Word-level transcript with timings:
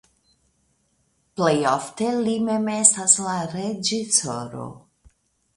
Plej 1.41 1.51
ofte 1.73 2.09
li 2.29 2.35
mem 2.47 2.65
estas 2.79 3.15
ankaŭ 3.21 3.29
la 3.43 3.47
reĝisoro. 3.53 4.69